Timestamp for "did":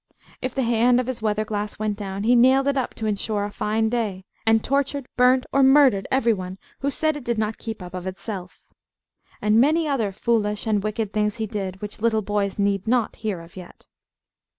7.23-7.37, 11.45-11.83